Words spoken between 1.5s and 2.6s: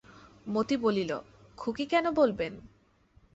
খুকি কেন বলবেন?